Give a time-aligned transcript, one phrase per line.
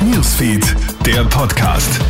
[0.00, 0.64] Newsfeed,
[1.06, 2.00] der Podcast.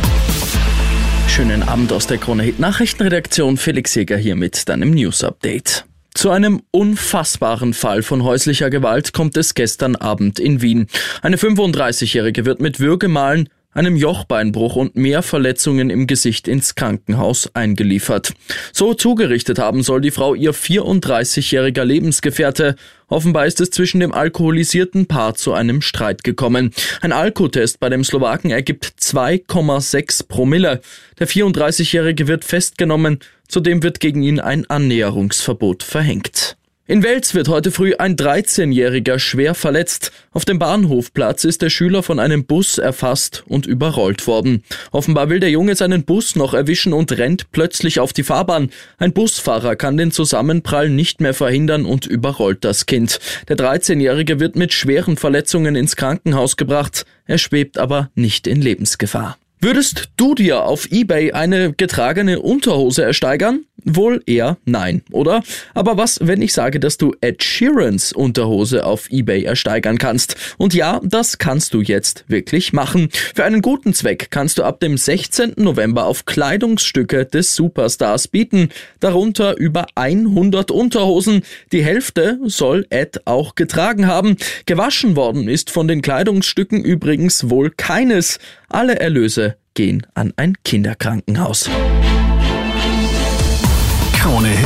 [1.27, 3.57] Schönen Abend aus der Krone Hit Nachrichtenredaktion.
[3.57, 5.85] Felix Jäger hier mit deinem News Update.
[6.13, 10.87] Zu einem unfassbaren Fall von häuslicher Gewalt kommt es gestern Abend in Wien.
[11.21, 18.33] Eine 35-Jährige wird mit Würgemalen einem Jochbeinbruch und mehr Verletzungen im Gesicht ins Krankenhaus eingeliefert.
[18.71, 22.75] So zugerichtet haben soll die Frau ihr 34-jähriger Lebensgefährte.
[23.07, 26.71] Offenbar ist es zwischen dem alkoholisierten Paar zu einem Streit gekommen.
[27.01, 30.81] Ein Alkotest bei dem Slowaken ergibt 2,6 Promille.
[31.19, 33.19] Der 34-jährige wird festgenommen.
[33.47, 36.57] Zudem wird gegen ihn ein Annäherungsverbot verhängt.
[36.85, 40.11] In Wels wird heute früh ein 13-Jähriger schwer verletzt.
[40.31, 44.63] Auf dem Bahnhofplatz ist der Schüler von einem Bus erfasst und überrollt worden.
[44.91, 48.69] Offenbar will der Junge seinen Bus noch erwischen und rennt plötzlich auf die Fahrbahn.
[48.97, 53.21] Ein Busfahrer kann den Zusammenprall nicht mehr verhindern und überrollt das Kind.
[53.47, 57.05] Der 13-Jährige wird mit schweren Verletzungen ins Krankenhaus gebracht.
[57.25, 59.37] Er schwebt aber nicht in Lebensgefahr.
[59.61, 63.63] Würdest du dir auf eBay eine getragene Unterhose ersteigern?
[63.85, 65.43] Wohl eher nein, oder?
[65.73, 70.35] Aber was, wenn ich sage, dass du Ed Sheerans Unterhose auf eBay ersteigern kannst?
[70.57, 73.09] Und ja, das kannst du jetzt wirklich machen.
[73.35, 75.53] Für einen guten Zweck kannst du ab dem 16.
[75.57, 81.43] November auf Kleidungsstücke des Superstars bieten, darunter über 100 Unterhosen.
[81.71, 84.37] Die Hälfte soll Ed auch getragen haben.
[84.65, 88.39] Gewaschen worden ist von den Kleidungsstücken übrigens wohl keines.
[88.69, 91.69] Alle Erlöse gehen an ein Kinderkrankenhaus.